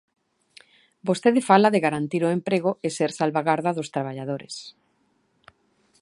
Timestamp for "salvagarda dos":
3.19-3.91